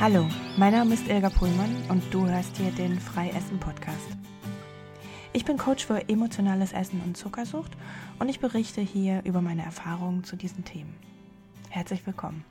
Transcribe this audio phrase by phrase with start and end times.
[0.00, 4.06] Hallo, mein Name ist Ilga Pullmann und du hörst hier den Freiessen Podcast.
[5.32, 7.72] Ich bin Coach für emotionales Essen und Zuckersucht
[8.20, 10.94] und ich berichte hier über meine Erfahrungen zu diesen Themen.
[11.68, 12.44] Herzlich willkommen.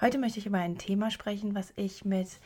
[0.00, 2.40] Heute möchte ich über ein Thema sprechen, was ich mit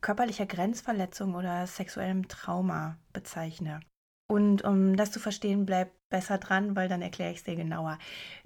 [0.00, 3.80] körperlicher Grenzverletzung oder sexuellem Trauma bezeichne.
[4.26, 7.98] Und um das zu verstehen, bleib besser dran, weil dann erkläre ich es dir genauer.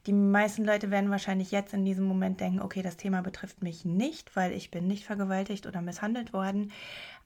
[0.06, 3.84] Die meisten Leute werden wahrscheinlich jetzt in diesem Moment denken, okay, das Thema betrifft mich
[3.84, 6.72] nicht, weil ich bin nicht vergewaltigt oder misshandelt worden.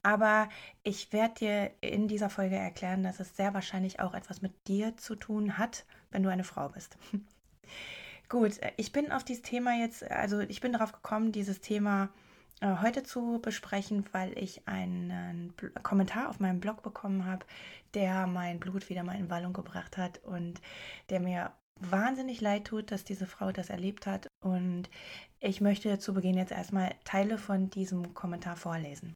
[0.02, 0.48] Aber
[0.82, 4.96] ich werde dir in dieser Folge erklären, dass es sehr wahrscheinlich auch etwas mit dir
[4.96, 6.96] zu tun hat, wenn du eine Frau bist.
[8.28, 12.29] Gut, ich bin auf dieses Thema jetzt, also ich bin darauf gekommen, dieses Thema äh,
[12.62, 17.46] heute zu besprechen, weil ich einen Kommentar auf meinem Blog bekommen habe,
[17.94, 20.60] der mein Blut wieder mal in Wallung gebracht hat und
[21.08, 24.28] der mir wahnsinnig leid tut, dass diese Frau das erlebt hat.
[24.44, 24.90] Und
[25.38, 29.14] ich möchte zu Beginn jetzt erstmal Teile von diesem Kommentar vorlesen.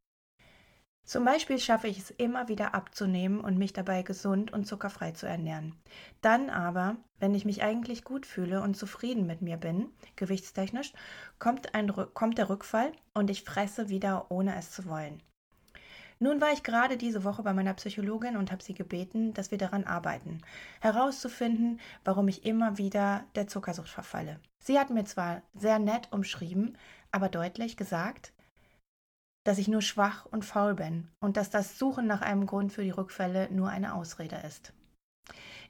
[1.04, 5.26] Zum Beispiel schaffe ich es immer wieder abzunehmen und mich dabei gesund und zuckerfrei zu
[5.26, 5.74] ernähren.
[6.22, 10.94] Dann aber, wenn ich mich eigentlich gut fühle und zufrieden mit mir bin, gewichtstechnisch,
[11.38, 15.22] kommt, ein, kommt der Rückfall und ich fresse wieder, ohne es zu wollen.
[16.20, 19.58] Nun war ich gerade diese Woche bei meiner Psychologin und habe sie gebeten, dass wir
[19.58, 20.40] daran arbeiten,
[20.80, 24.40] herauszufinden, warum ich immer wieder der Zuckersucht verfalle.
[24.58, 26.78] Sie hat mir zwar sehr nett umschrieben,
[27.10, 28.32] aber deutlich gesagt,
[29.44, 32.82] dass ich nur schwach und faul bin und dass das Suchen nach einem Grund für
[32.82, 34.72] die Rückfälle nur eine Ausrede ist.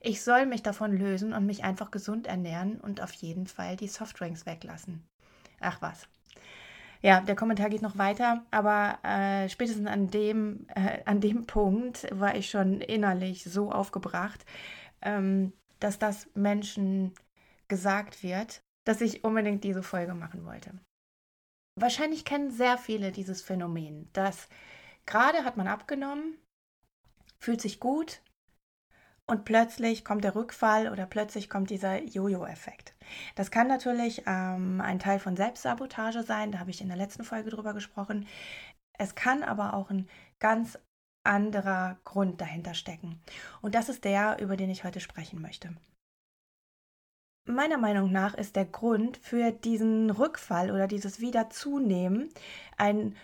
[0.00, 3.88] Ich soll mich davon lösen und mich einfach gesund ernähren und auf jeden Fall die
[3.88, 5.06] Softdrinks weglassen.
[5.60, 6.08] Ach was.
[7.00, 12.06] Ja, der Kommentar geht noch weiter, aber äh, spätestens an dem, äh, an dem Punkt
[12.10, 14.44] war ich schon innerlich so aufgebracht,
[15.02, 17.12] ähm, dass das Menschen
[17.68, 20.72] gesagt wird, dass ich unbedingt diese Folge machen wollte.
[21.76, 24.48] Wahrscheinlich kennen sehr viele dieses Phänomen, dass
[25.06, 26.38] gerade hat man abgenommen,
[27.38, 28.22] fühlt sich gut
[29.26, 32.94] und plötzlich kommt der Rückfall oder plötzlich kommt dieser Jojo-Effekt.
[33.34, 37.24] Das kann natürlich ähm, ein Teil von Selbstsabotage sein, da habe ich in der letzten
[37.24, 38.26] Folge drüber gesprochen.
[38.96, 40.08] Es kann aber auch ein
[40.38, 40.78] ganz
[41.24, 43.20] anderer Grund dahinter stecken.
[43.62, 45.74] Und das ist der, über den ich heute sprechen möchte.
[47.46, 52.30] Meiner Meinung nach ist der Grund für diesen Rückfall oder dieses Wiederzunehmen
[52.78, 53.16] ein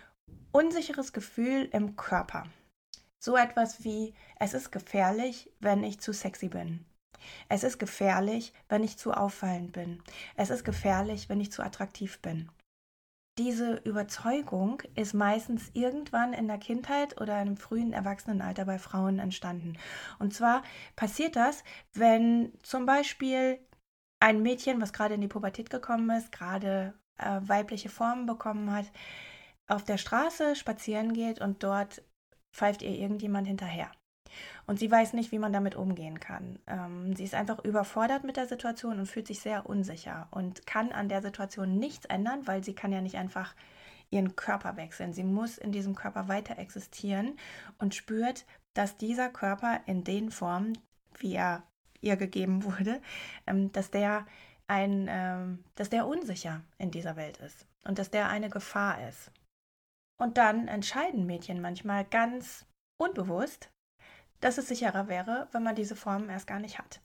[0.52, 2.44] unsicheres Gefühl im Körper.
[3.18, 6.84] So etwas wie, es ist gefährlich, wenn ich zu sexy bin.
[7.48, 10.02] Es ist gefährlich, wenn ich zu auffallend bin.
[10.36, 12.50] Es ist gefährlich, wenn ich zu attraktiv bin.
[13.38, 19.78] Diese Überzeugung ist meistens irgendwann in der Kindheit oder im frühen Erwachsenenalter bei Frauen entstanden.
[20.18, 20.62] Und zwar
[20.94, 21.64] passiert das,
[21.94, 23.58] wenn zum Beispiel
[24.20, 28.86] ein Mädchen, was gerade in die Pubertät gekommen ist, gerade äh, weibliche Formen bekommen hat,
[29.66, 32.02] auf der Straße spazieren geht und dort
[32.52, 33.90] pfeift ihr irgendjemand hinterher.
[34.66, 36.58] Und sie weiß nicht, wie man damit umgehen kann.
[36.66, 40.92] Ähm, sie ist einfach überfordert mit der Situation und fühlt sich sehr unsicher und kann
[40.92, 43.54] an der Situation nichts ändern, weil sie kann ja nicht einfach
[44.10, 45.12] ihren Körper wechseln.
[45.12, 47.36] Sie muss in diesem Körper weiter existieren
[47.78, 48.44] und spürt,
[48.74, 50.78] dass dieser Körper in den Formen,
[51.18, 51.62] wie er
[52.00, 53.00] ihr gegeben wurde,
[53.46, 54.26] ähm, dass der
[54.66, 59.32] ein, ähm, dass der unsicher in dieser Welt ist und dass der eine Gefahr ist.
[60.18, 62.66] Und dann entscheiden Mädchen manchmal ganz
[62.98, 63.70] unbewusst,
[64.40, 67.00] dass es sicherer wäre, wenn man diese Formen erst gar nicht hat.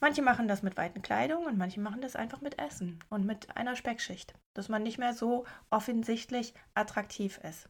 [0.00, 3.56] Manche machen das mit weiten Kleidung und manche machen das einfach mit Essen und mit
[3.56, 7.68] einer Speckschicht, dass man nicht mehr so offensichtlich attraktiv ist.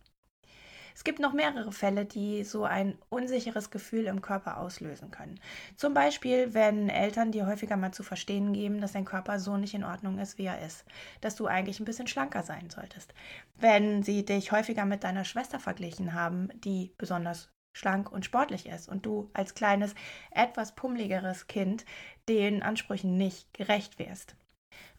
[0.94, 5.40] Es gibt noch mehrere Fälle, die so ein unsicheres Gefühl im Körper auslösen können.
[5.76, 9.74] Zum Beispiel, wenn Eltern dir häufiger mal zu verstehen geben, dass dein Körper so nicht
[9.74, 10.84] in Ordnung ist, wie er ist,
[11.20, 13.14] dass du eigentlich ein bisschen schlanker sein solltest.
[13.56, 18.88] Wenn sie dich häufiger mit deiner Schwester verglichen haben, die besonders schlank und sportlich ist
[18.88, 19.94] und du als kleines,
[20.30, 21.84] etwas pummeligeres Kind
[22.28, 24.36] den Ansprüchen nicht gerecht wirst.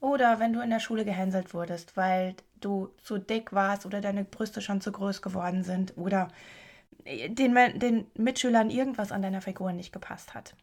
[0.03, 4.25] Oder wenn du in der Schule gehänselt wurdest, weil du zu dick warst oder deine
[4.25, 6.27] Brüste schon zu groß geworden sind oder
[7.05, 10.57] den, den Mitschülern irgendwas an deiner Figur nicht gepasst hat.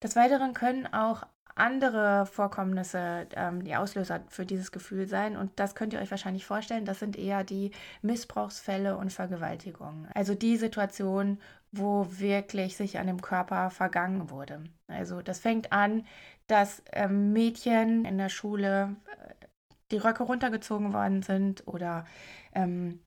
[0.00, 1.24] Des Weiteren können auch
[1.56, 5.36] andere Vorkommnisse ähm, die Auslöser für dieses Gefühl sein.
[5.36, 6.84] Und das könnt ihr euch wahrscheinlich vorstellen.
[6.84, 7.72] Das sind eher die
[8.02, 10.08] Missbrauchsfälle und Vergewaltigungen.
[10.14, 11.40] Also die Situation,
[11.72, 14.62] wo wirklich sich an dem Körper vergangen wurde.
[14.86, 16.06] Also das fängt an,
[16.48, 19.46] dass ähm, Mädchen in der Schule äh,
[19.92, 22.06] die Röcke runtergezogen worden sind oder
[22.52, 23.00] ähm,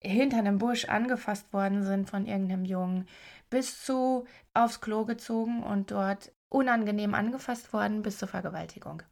[0.00, 3.08] hinter einem Busch angefasst worden sind von irgendeinem Jungen,
[3.50, 4.24] bis zu
[4.54, 9.02] aufs Klo gezogen und dort unangenehm angefasst worden bis zur Vergewaltigung.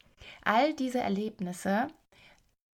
[0.45, 1.89] All diese Erlebnisse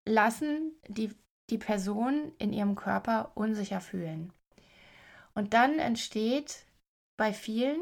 [0.06, 1.10] lassen die,
[1.50, 4.32] die Person in ihrem Körper unsicher fühlen.
[5.34, 6.66] Und dann entsteht
[7.16, 7.80] bei vielen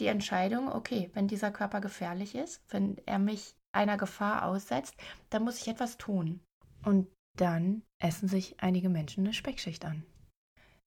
[0.00, 4.94] die Entscheidung, okay, wenn dieser Körper gefährlich ist, wenn er mich einer Gefahr aussetzt,
[5.30, 6.40] dann muss ich etwas tun.
[6.84, 10.04] Und dann essen sich einige Menschen eine Speckschicht an.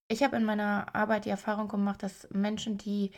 [0.08, 3.12] Ich habe in meiner Arbeit die Erfahrung gemacht, dass Menschen, die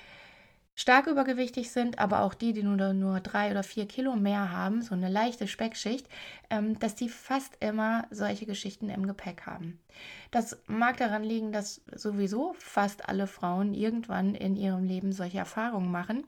[0.75, 4.81] stark übergewichtig sind, aber auch die, die nur, nur drei oder vier Kilo mehr haben,
[4.81, 6.07] so eine leichte Speckschicht,
[6.49, 9.79] ähm, dass die fast immer solche Geschichten im Gepäck haben.
[10.31, 15.91] Das mag daran liegen, dass sowieso fast alle Frauen irgendwann in ihrem Leben solche Erfahrungen
[15.91, 16.25] machen.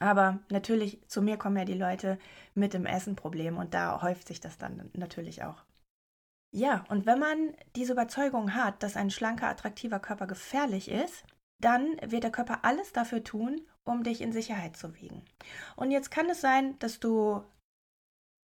[0.00, 2.18] Aber natürlich, zu mir kommen ja die Leute
[2.54, 5.64] mit dem Essenproblem und da häuft sich das dann natürlich auch.
[6.50, 11.24] Ja, und wenn man diese Überzeugung hat, dass ein schlanker, attraktiver Körper gefährlich ist,
[11.60, 15.24] dann wird der Körper alles dafür tun, um dich in Sicherheit zu wiegen.
[15.76, 17.42] Und jetzt kann es sein, dass du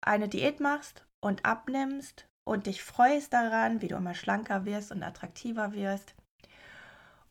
[0.00, 5.02] eine Diät machst und abnimmst und dich freust daran, wie du immer schlanker wirst und
[5.02, 6.14] attraktiver wirst.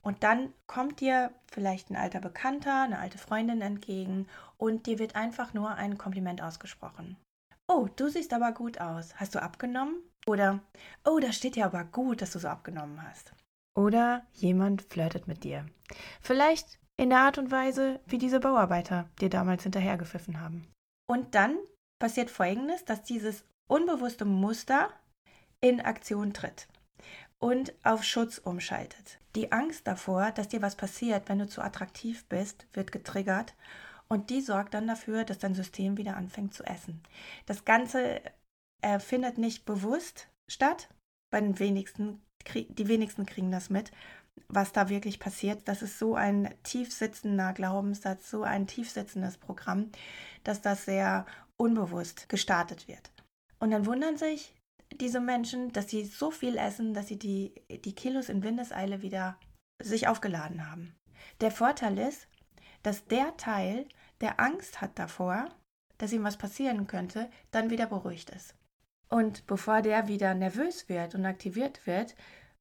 [0.01, 4.27] Und dann kommt dir vielleicht ein alter Bekannter, eine alte Freundin entgegen
[4.57, 7.18] und dir wird einfach nur ein Kompliment ausgesprochen.
[7.68, 9.15] Oh, du siehst aber gut aus.
[9.15, 9.95] Hast du abgenommen?
[10.25, 10.59] Oder,
[11.06, 13.33] oh, das steht dir aber gut, dass du so abgenommen hast.
[13.75, 15.65] Oder jemand flirtet mit dir.
[16.21, 20.67] Vielleicht in der Art und Weise, wie diese Bauarbeiter dir damals hinterhergepfiffen haben.
[21.09, 21.57] Und dann
[21.99, 24.89] passiert Folgendes, dass dieses unbewusste Muster
[25.61, 26.67] in Aktion tritt
[27.39, 29.19] und auf Schutz umschaltet.
[29.35, 33.55] Die Angst davor, dass dir was passiert, wenn du zu attraktiv bist, wird getriggert
[34.07, 37.01] und die sorgt dann dafür, dass dein System wieder anfängt zu essen.
[37.45, 38.21] Das Ganze
[38.81, 40.89] äh, findet nicht bewusst statt.
[41.31, 42.21] Bei den wenigsten,
[42.53, 43.91] die wenigsten kriegen das mit,
[44.47, 45.67] was da wirklich passiert.
[45.67, 49.91] Das ist so ein tiefsitzender Glaubenssatz, so ein tiefsitzendes Programm,
[50.43, 51.25] dass das sehr
[51.57, 53.11] unbewusst gestartet wird.
[53.59, 54.53] Und dann wundern sich
[54.99, 59.37] diese Menschen, dass sie so viel essen, dass sie die, die Kilos in Windeseile wieder
[59.81, 60.95] sich aufgeladen haben.
[61.41, 62.27] Der Vorteil ist,
[62.83, 63.87] dass der Teil,
[64.21, 65.49] der Angst hat davor,
[65.97, 68.55] dass ihm was passieren könnte, dann wieder beruhigt ist.
[69.13, 72.15] Und bevor der wieder nervös wird und aktiviert wird,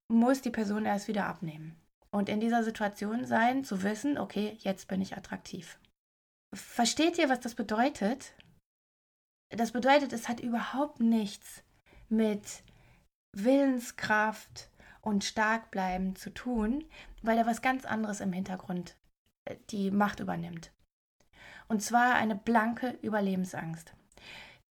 [0.08, 1.80] muss die Person erst wieder abnehmen.
[2.10, 5.78] Und in dieser Situation sein, zu wissen, okay, jetzt bin ich attraktiv.
[6.54, 8.34] Versteht ihr, was das bedeutet?
[9.48, 11.64] Das bedeutet, es hat überhaupt nichts
[12.10, 12.62] mit
[13.34, 14.68] Willenskraft
[15.00, 16.84] und Starkbleiben zu tun,
[17.22, 18.94] weil da was ganz anderes im Hintergrund
[19.46, 20.70] äh, die Macht übernimmt.
[21.68, 23.94] Und zwar eine blanke Überlebensangst.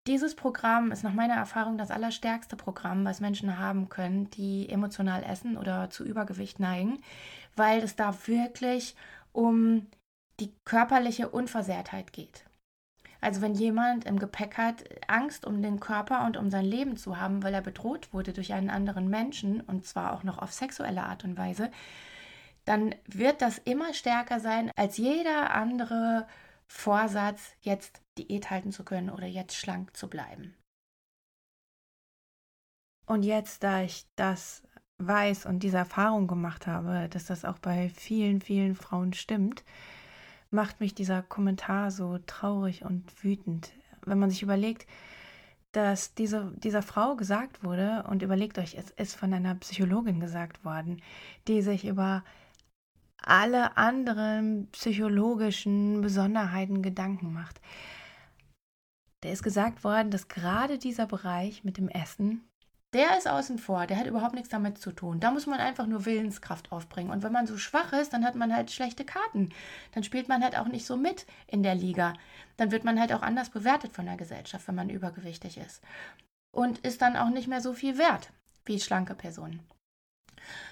[0.08, 5.24] Dieses Programm ist nach meiner Erfahrung das allerstärkste Programm, was Menschen haben können, die emotional
[5.24, 7.04] essen oder zu Übergewicht neigen,
[7.56, 8.96] weil es da wirklich
[9.32, 9.88] um
[10.40, 12.46] die körperliche Unversehrtheit geht.
[13.22, 17.18] Also wenn jemand im Gepäck hat, Angst um den Körper und um sein Leben zu
[17.20, 21.04] haben, weil er bedroht wurde durch einen anderen Menschen, und zwar auch noch auf sexuelle
[21.04, 21.70] Art und Weise,
[22.66, 26.26] dann wird das immer stärker sein als jeder andere
[26.74, 30.56] Vorsatz, jetzt Diät halten zu können oder jetzt schlank zu bleiben.
[33.06, 34.64] Und jetzt, da ich das
[34.98, 39.64] weiß und diese Erfahrung gemacht habe, dass das auch bei vielen, vielen Frauen stimmt,
[40.50, 43.74] macht mich dieser Kommentar so traurig und wütend.
[44.06, 44.88] Wenn man sich überlegt,
[45.74, 50.66] dass diese, dieser Frau gesagt wurde, und überlegt euch, es ist von einer Psychologin gesagt
[50.66, 51.02] worden,
[51.48, 52.24] die sich über
[53.22, 57.62] alle anderen psychologischen Besonderheiten Gedanken macht.
[59.22, 62.44] Da ist gesagt worden, dass gerade dieser Bereich mit dem Essen,
[62.94, 65.20] der ist außen vor, der hat überhaupt nichts damit zu tun.
[65.20, 67.12] Da muss man einfach nur Willenskraft aufbringen.
[67.12, 69.50] Und wenn man so schwach ist, dann hat man halt schlechte Karten.
[69.94, 72.14] Dann spielt man halt auch nicht so mit in der Liga.
[72.58, 75.82] Dann wird man halt auch anders bewertet von der Gesellschaft, wenn man übergewichtig ist.
[76.54, 78.34] Und ist dann auch nicht mehr so viel wert
[78.66, 79.62] wie schlanke Personen.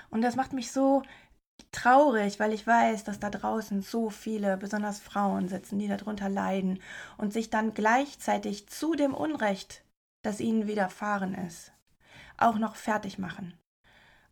[0.10, 1.04] Und das macht mich so
[1.72, 6.80] traurig, weil ich weiß, dass da draußen so viele, besonders Frauen sitzen, die darunter leiden
[7.18, 9.84] und sich dann gleichzeitig zu dem Unrecht,
[10.22, 11.72] das ihnen widerfahren ist,
[12.38, 13.54] auch noch fertig machen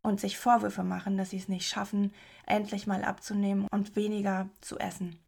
[0.02, 2.14] und sich Vorwürfe machen, dass sie es nicht schaffen,
[2.46, 5.20] endlich mal abzunehmen und weniger zu essen.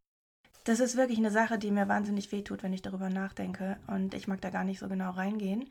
[0.63, 4.27] Das ist wirklich eine Sache, die mir wahnsinnig wehtut, wenn ich darüber nachdenke und ich
[4.27, 5.69] mag da gar nicht so genau reingehen.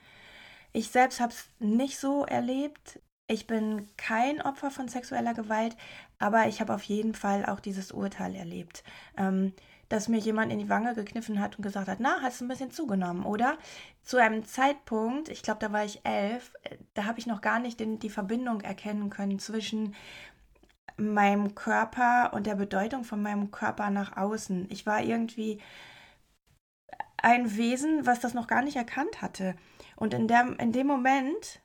[0.72, 3.00] Ich selbst habe es nicht so erlebt.
[3.30, 5.76] Ich bin kein Opfer von sexueller Gewalt,
[6.18, 8.82] aber ich habe auf jeden Fall auch dieses Urteil erlebt,
[9.18, 9.52] ähm,
[9.90, 12.48] dass mir jemand in die Wange gekniffen hat und gesagt hat, na, hast du ein
[12.48, 13.58] bisschen zugenommen, oder?
[14.02, 17.58] Zu einem Zeitpunkt, ich glaube, da war ich elf, äh, da habe ich noch gar
[17.58, 19.94] nicht den, die Verbindung erkennen können zwischen
[20.96, 24.68] meinem Körper und der Bedeutung von meinem Körper nach außen.
[24.70, 25.60] Ich war irgendwie
[27.18, 29.54] ein Wesen, was das noch gar nicht erkannt hatte.
[29.96, 31.60] Und in, der, in dem Moment,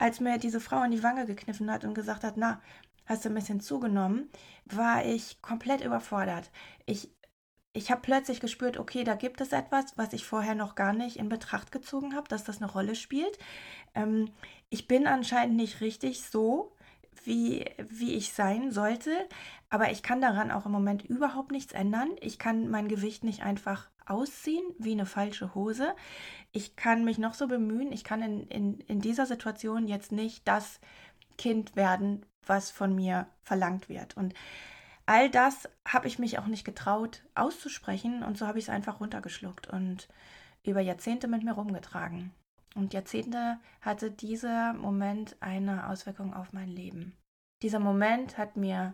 [0.00, 2.60] als mir diese Frau in die Wange gekniffen hat und gesagt hat, na,
[3.04, 4.30] hast du ein bisschen zugenommen,
[4.64, 6.50] war ich komplett überfordert.
[6.86, 7.10] Ich,
[7.74, 11.16] ich habe plötzlich gespürt, okay, da gibt es etwas, was ich vorher noch gar nicht
[11.16, 13.38] in Betracht gezogen habe, dass das eine Rolle spielt.
[13.94, 14.30] Ähm,
[14.70, 16.72] ich bin anscheinend nicht richtig so,
[17.24, 19.10] wie, wie ich sein sollte,
[19.68, 22.08] aber ich kann daran auch im Moment überhaupt nichts ändern.
[22.20, 25.94] Ich kann mein Gewicht nicht einfach ausziehen wie eine falsche Hose.
[26.52, 30.46] Ich kann mich noch so bemühen, ich kann in, in, in dieser Situation jetzt nicht
[30.46, 30.80] das
[31.38, 34.16] Kind werden, was von mir verlangt wird.
[34.16, 34.34] Und
[35.06, 39.00] all das habe ich mich auch nicht getraut auszusprechen und so habe ich es einfach
[39.00, 40.08] runtergeschluckt und
[40.64, 42.32] über Jahrzehnte mit mir rumgetragen.
[42.74, 47.16] Und Jahrzehnte hatte dieser Moment eine Auswirkung auf mein Leben.
[47.62, 48.92] Dieser Moment hat mir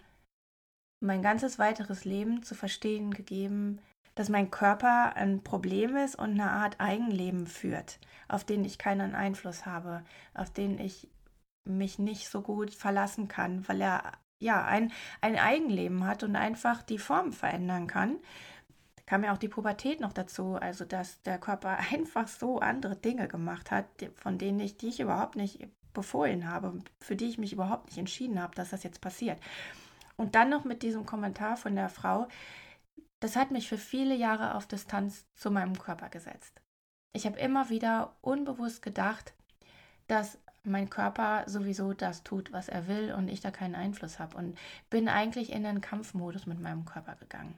[1.00, 3.80] mein ganzes weiteres Leben zu verstehen gegeben,
[4.16, 9.14] dass mein Körper ein Problem ist und eine Art Eigenleben führt, auf den ich keinen
[9.14, 10.02] Einfluss habe,
[10.34, 11.08] auf den ich
[11.64, 16.82] mich nicht so gut verlassen kann, weil er ja ein, ein Eigenleben hat und einfach
[16.82, 18.16] die Form verändern kann.
[18.96, 22.96] Da kam ja auch die Pubertät noch dazu, also dass der Körper einfach so andere
[22.96, 27.38] Dinge gemacht hat, von denen ich, die ich überhaupt nicht befohlen habe, für die ich
[27.38, 29.38] mich überhaupt nicht entschieden habe, dass das jetzt passiert.
[30.16, 32.28] Und dann noch mit diesem Kommentar von der Frau,
[33.20, 36.60] das hat mich für viele Jahre auf Distanz zu meinem Körper gesetzt.
[37.12, 39.32] Ich habe immer wieder unbewusst gedacht,
[40.06, 44.36] dass mein Körper sowieso das tut, was er will und ich da keinen Einfluss habe
[44.36, 44.58] und
[44.90, 47.56] bin eigentlich in den Kampfmodus mit meinem Körper gegangen.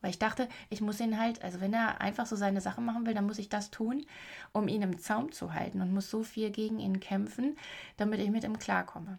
[0.00, 3.06] Weil ich dachte, ich muss ihn halt, also wenn er einfach so seine Sachen machen
[3.06, 4.04] will, dann muss ich das tun,
[4.52, 7.56] um ihn im Zaum zu halten und muss so viel gegen ihn kämpfen,
[7.96, 9.18] damit ich mit ihm klarkomme.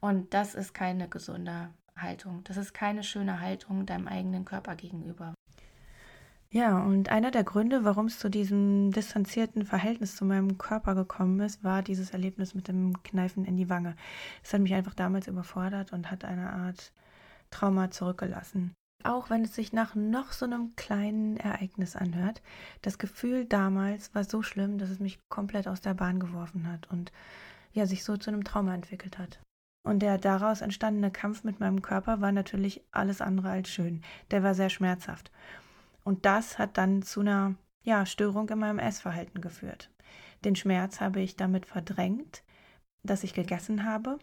[0.00, 2.42] Und das ist keine gesunde Haltung.
[2.44, 5.34] Das ist keine schöne Haltung deinem eigenen Körper gegenüber.
[6.50, 11.40] Ja, und einer der Gründe, warum es zu diesem distanzierten Verhältnis zu meinem Körper gekommen
[11.40, 13.96] ist, war dieses Erlebnis mit dem Kneifen in die Wange.
[14.42, 16.92] Es hat mich einfach damals überfordert und hat eine Art
[17.50, 18.74] Trauma zurückgelassen.
[19.04, 22.42] Auch wenn es sich nach noch so einem kleinen Ereignis anhört,
[22.82, 26.90] das Gefühl damals war so schlimm, dass es mich komplett aus der Bahn geworfen hat
[26.90, 27.12] und
[27.72, 29.38] ja, sich so zu einem Trauma entwickelt hat.
[29.86, 34.02] Und der daraus entstandene Kampf mit meinem Körper war natürlich alles andere als schön.
[34.32, 35.30] Der war sehr schmerzhaft.
[36.02, 39.92] Und das hat dann zu einer ja, Störung in meinem Essverhalten geführt.
[40.44, 42.42] Den Schmerz habe ich damit verdrängt,
[43.04, 44.18] dass ich gegessen habe.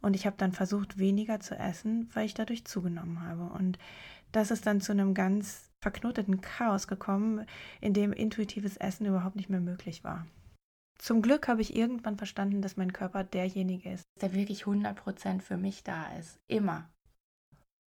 [0.00, 3.52] Und ich habe dann versucht, weniger zu essen, weil ich dadurch zugenommen habe.
[3.52, 3.78] Und
[4.32, 7.44] das ist dann zu einem ganz verknoteten Chaos gekommen,
[7.82, 10.24] in dem intuitives Essen überhaupt nicht mehr möglich war.
[11.02, 15.56] Zum Glück habe ich irgendwann verstanden, dass mein Körper derjenige ist, der wirklich 100% für
[15.56, 16.38] mich da ist.
[16.46, 16.88] Immer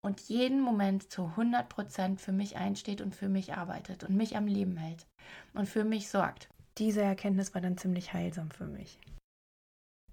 [0.04, 4.37] und jeden Moment zu 100 Prozent für mich einsteht und für mich arbeitet und mich
[4.37, 5.07] am Leben hält
[5.54, 6.49] und für mich sorgt.
[6.78, 8.99] Diese Erkenntnis war dann ziemlich heilsam für mich.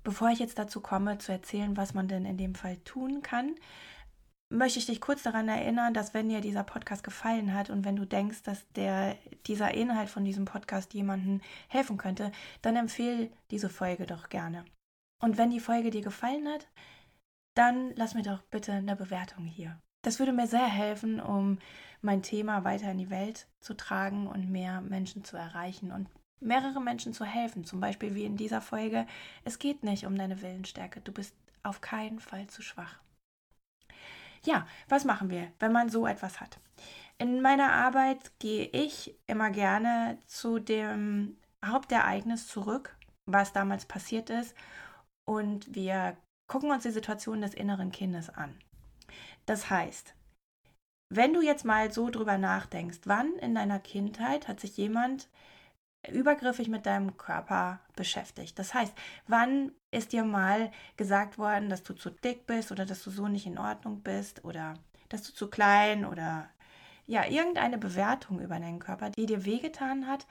[0.03, 3.55] Bevor ich jetzt dazu komme, zu erzählen, was man denn in dem Fall tun kann,
[4.49, 7.95] möchte ich dich kurz daran erinnern, dass wenn dir dieser Podcast gefallen hat und wenn
[7.95, 9.15] du denkst, dass der,
[9.45, 14.65] dieser Inhalt von diesem Podcast jemandem helfen könnte, dann empfehle diese Folge doch gerne.
[15.21, 16.67] Und wenn die Folge dir gefallen hat,
[17.55, 19.79] dann lass mir doch bitte eine Bewertung hier.
[20.01, 21.59] Das würde mir sehr helfen, um
[22.01, 26.07] mein Thema weiter in die Welt zu tragen und mehr Menschen zu erreichen und
[26.39, 27.65] mehrere Menschen zu helfen.
[27.65, 29.05] Zum Beispiel wie in dieser Folge.
[29.43, 31.01] Es geht nicht um deine Willensstärke.
[31.01, 32.99] Du bist auf keinen Fall zu schwach.
[34.43, 36.59] Ja, was machen wir, wenn man so etwas hat?
[37.17, 44.55] In meiner Arbeit gehe ich immer gerne zu dem Hauptereignis zurück, was damals passiert ist.
[45.25, 46.15] Und wir
[46.47, 48.57] gucken uns die Situation des inneren Kindes an.
[49.45, 50.15] Das heißt,
[51.11, 55.27] wenn du jetzt mal so drüber nachdenkst, wann in deiner Kindheit hat sich jemand
[56.07, 58.57] übergriffig mit deinem Körper beschäftigt.
[58.57, 58.93] Das heißt,
[59.27, 63.27] wann ist dir mal gesagt worden, dass du zu dick bist oder dass du so
[63.27, 64.75] nicht in Ordnung bist oder
[65.09, 66.49] dass du zu klein oder
[67.05, 70.27] ja, irgendeine Bewertung über deinen Körper, die dir wehgetan hat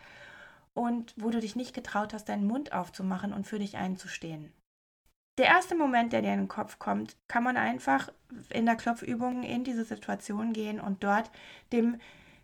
[0.74, 4.52] und wo du dich nicht getraut hast, deinen Mund aufzumachen und für dich einzustehen.
[5.38, 8.12] Der erste Moment, der dir in den Kopf kommt, kann man einfach
[8.50, 11.30] in der Klopfübung in diese Situation gehen und dort
[11.72, 12.00] dem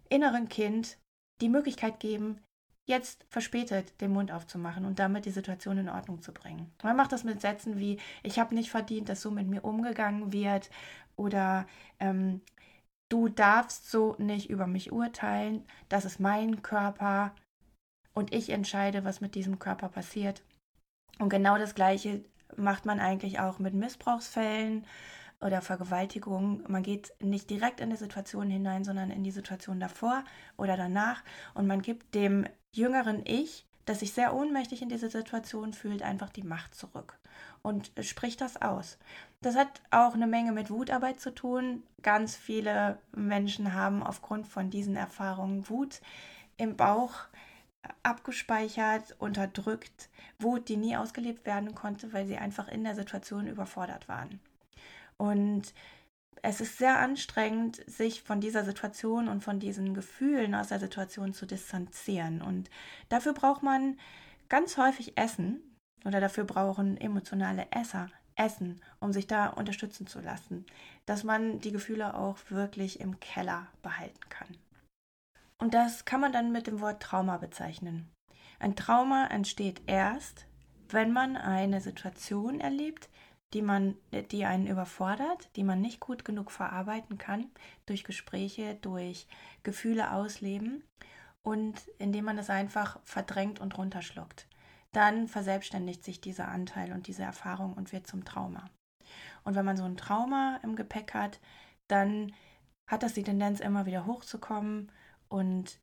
[0.08, 0.98] inneren Kind
[1.40, 2.40] die Möglichkeit geben,
[2.86, 6.70] jetzt verspätet den Mund aufzumachen und damit die Situation in Ordnung zu bringen.
[6.82, 10.32] Man macht das mit Sätzen wie, ich habe nicht verdient, dass so mit mir umgegangen
[10.32, 10.70] wird
[11.16, 11.66] oder
[11.98, 12.42] ähm,
[13.08, 17.34] du darfst so nicht über mich urteilen, das ist mein Körper
[18.12, 20.42] und ich entscheide, was mit diesem Körper passiert.
[21.18, 22.24] Und genau das gleiche
[22.56, 24.86] macht man eigentlich auch mit Missbrauchsfällen
[25.44, 26.64] oder Vergewaltigung.
[26.66, 30.24] Man geht nicht direkt in die Situation hinein, sondern in die Situation davor
[30.56, 31.22] oder danach.
[31.52, 36.30] Und man gibt dem jüngeren Ich, das sich sehr ohnmächtig in dieser Situation fühlt, einfach
[36.30, 37.18] die Macht zurück
[37.60, 38.98] und spricht das aus.
[39.42, 41.82] Das hat auch eine Menge mit Wutarbeit zu tun.
[42.02, 46.00] Ganz viele Menschen haben aufgrund von diesen Erfahrungen Wut
[46.56, 47.12] im Bauch
[48.02, 50.08] abgespeichert, unterdrückt,
[50.38, 54.40] Wut, die nie ausgelebt werden konnte, weil sie einfach in der Situation überfordert waren.
[55.16, 55.72] Und
[56.42, 61.32] es ist sehr anstrengend, sich von dieser Situation und von diesen Gefühlen aus der Situation
[61.32, 62.42] zu distanzieren.
[62.42, 62.68] Und
[63.08, 63.98] dafür braucht man
[64.48, 65.62] ganz häufig Essen
[66.04, 70.66] oder dafür brauchen emotionale Esser Essen, um sich da unterstützen zu lassen,
[71.06, 74.48] dass man die Gefühle auch wirklich im Keller behalten kann.
[75.58, 78.10] Und das kann man dann mit dem Wort Trauma bezeichnen.
[78.58, 80.46] Ein Trauma entsteht erst,
[80.88, 83.08] wenn man eine Situation erlebt,
[83.52, 83.96] die man,
[84.30, 87.50] die einen überfordert, die man nicht gut genug verarbeiten kann,
[87.86, 89.26] durch Gespräche, durch
[89.62, 90.82] Gefühle ausleben
[91.42, 94.48] und indem man es einfach verdrängt und runterschluckt.
[94.92, 98.70] Dann verselbstständigt sich dieser Anteil und diese Erfahrung und wird zum Trauma.
[99.44, 101.40] Und wenn man so ein Trauma im Gepäck hat,
[101.88, 102.32] dann
[102.86, 104.90] hat das die Tendenz, immer wieder hochzukommen
[105.28, 105.78] und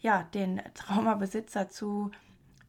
[0.00, 2.10] ja, den Traumabesitzer zu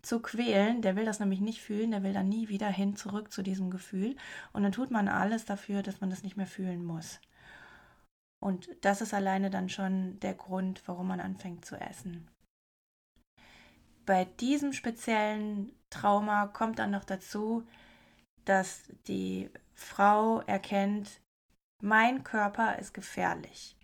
[0.06, 0.82] zu quälen.
[0.82, 3.70] Der will das nämlich nicht fühlen, der will dann nie wieder hin zurück zu diesem
[3.70, 4.16] Gefühl.
[4.54, 7.20] Und dann tut man alles dafür, dass man das nicht mehr fühlen muss.
[8.44, 12.28] Und das ist alleine dann schon der Grund, warum man anfängt zu essen.
[14.06, 17.66] Bei diesem speziellen Trauma kommt dann noch dazu,
[18.46, 21.20] dass die Frau erkennt,
[21.82, 23.76] mein Körper ist gefährlich.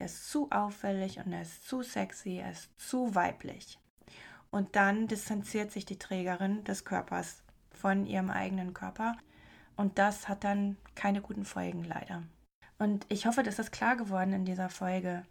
[0.00, 3.78] Er ist zu auffällig und er ist zu sexy, er ist zu weiblich.
[4.52, 9.16] Und dann distanziert sich die Trägerin des Körpers von ihrem eigenen Körper.
[9.76, 12.22] Und das hat dann keine guten Folgen leider.
[12.78, 15.24] Und ich hoffe, das ist klar geworden in dieser Folge.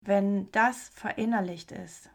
[0.00, 2.10] Wenn das verinnerlicht ist,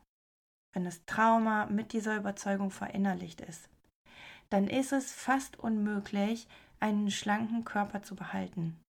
[0.74, 3.70] wenn das Trauma mit dieser Überzeugung verinnerlicht ist,
[4.50, 6.48] dann ist es fast unmöglich,
[6.80, 8.80] einen schlanken Körper zu behalten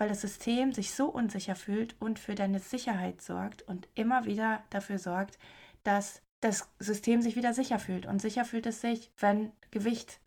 [0.00, 4.62] weil das System sich so unsicher fühlt und für deine Sicherheit sorgt und immer wieder
[4.70, 5.38] dafür sorgt,
[5.82, 8.06] dass das System sich wieder sicher fühlt.
[8.06, 10.18] Und sicher fühlt es sich, wenn Gewicht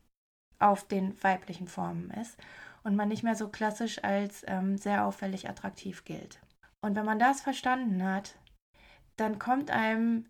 [0.60, 2.38] auf den weiblichen Formen ist
[2.84, 6.40] und man nicht mehr so klassisch als ähm, sehr auffällig attraktiv gilt.
[6.82, 8.36] Und wenn man das verstanden hat,
[9.16, 10.30] dann kommt einem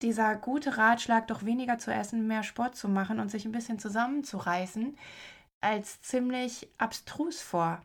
[0.00, 3.78] dieser gute Ratschlag, doch weniger zu essen, mehr Sport zu machen und sich ein bisschen
[3.78, 4.96] zusammenzureißen,
[5.60, 7.82] als ziemlich abstrus vor.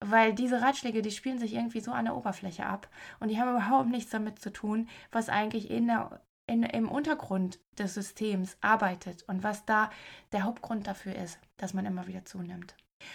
[0.00, 3.50] Weil diese Ratschläge, die spielen sich irgendwie so an der Oberfläche ab und die haben
[3.50, 9.24] überhaupt nichts damit zu tun, was eigentlich in der, in, im Untergrund des Systems arbeitet
[9.26, 9.90] und was da
[10.32, 12.74] der Hauptgrund dafür ist, dass man immer wieder zunimmt.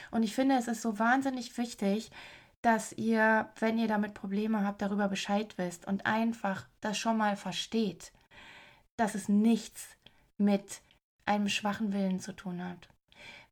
[0.10, 2.12] Und ich finde, es ist so wahnsinnig wichtig,
[2.62, 7.36] dass ihr, wenn ihr damit Probleme habt, darüber Bescheid wisst und einfach das schon mal
[7.36, 8.12] versteht,
[8.98, 9.98] dass es nichts
[10.38, 10.82] mit
[11.26, 12.89] einem schwachen Willen zu tun hat.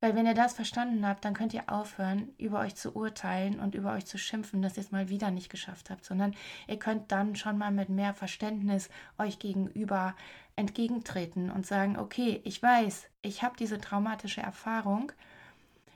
[0.01, 3.75] Weil wenn ihr das verstanden habt, dann könnt ihr aufhören, über euch zu urteilen und
[3.75, 6.35] über euch zu schimpfen, dass ihr es mal wieder nicht geschafft habt, sondern
[6.67, 10.15] ihr könnt dann schon mal mit mehr Verständnis euch gegenüber
[10.55, 15.12] entgegentreten und sagen, okay, ich weiß, ich habe diese traumatische Erfahrung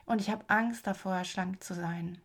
[0.04, 2.20] und ich habe Angst davor, schlank zu sein.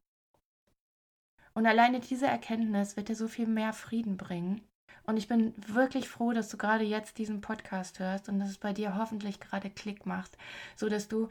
[1.53, 4.61] Und alleine diese Erkenntnis wird dir so viel mehr Frieden bringen.
[5.05, 8.57] Und ich bin wirklich froh, dass du gerade jetzt diesen Podcast hörst und dass es
[8.57, 10.37] bei dir hoffentlich gerade Klick macht,
[10.75, 11.29] so dass du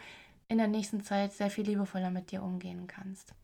[0.49, 3.35] in der nächsten Zeit sehr viel liebevoller mit dir umgehen kannst.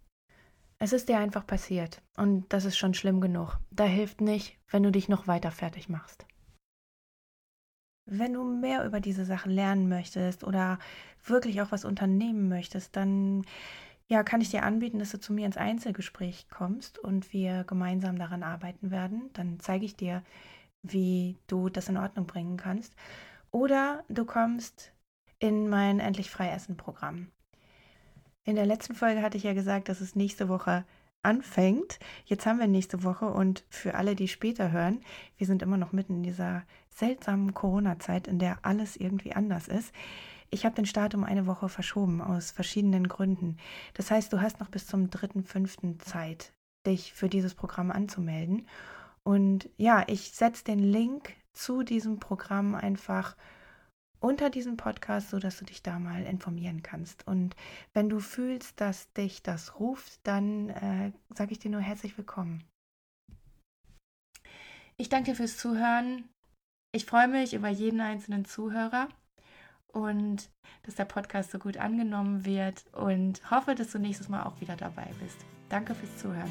[0.79, 3.59] Es ist dir einfach passiert und das ist schon schlimm genug.
[3.71, 6.27] Da hilft nicht, wenn du dich noch weiter fertig machst.
[8.07, 10.79] Wenn du mehr über diese Sachen lernen möchtest oder
[11.25, 13.47] wirklich auch was unternehmen möchtest, dann
[14.09, 18.19] ja, kann ich dir anbieten, dass du zu mir ins Einzelgespräch kommst und wir gemeinsam
[18.19, 19.31] daran arbeiten werden.
[19.33, 20.23] Dann zeige ich dir,
[20.83, 22.95] wie du das in Ordnung bringen kannst.
[23.51, 24.93] Oder du kommst
[25.39, 27.29] in mein Endlich frei essen Programm.
[28.45, 30.85] In der letzten Folge hatte ich ja gesagt, dass es nächste Woche
[31.23, 31.99] anfängt.
[32.27, 35.01] Jetzt haben wir nächste Woche und für alle, die später hören,
[35.39, 39.93] wir sind immer noch mitten in dieser seltsamen Corona-Zeit, in der alles irgendwie anders ist.
[40.51, 43.57] Ich habe den Start um eine Woche verschoben aus verschiedenen Gründen.
[43.95, 45.99] Das heißt, du hast noch bis zum 3.5.
[45.99, 46.53] Zeit,
[46.87, 48.69] dich für dieses Programm anzumelden.
[49.25, 53.37] Und ja, ich setze den Link zu diesem Programm einfach
[54.25, 57.27] unter diesem Podcast, sodass du dich da mal informieren kannst.
[57.27, 57.55] Und
[57.93, 62.65] wenn du fühlst, dass dich das ruft, dann äh, sage ich dir nur herzlich willkommen.
[64.97, 66.29] Ich danke dir fürs Zuhören.
[66.93, 69.09] Ich freue mich über jeden einzelnen Zuhörer.
[69.93, 70.51] und
[70.83, 74.77] dass der Podcast so gut angenommen wird und hoffe, dass du nächstes Mal auch wieder
[74.77, 75.37] dabei bist.
[75.69, 76.51] Danke fürs Zuhören.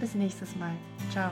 [0.00, 0.74] Bis nächstes Mal.
[1.10, 1.30] Ciao.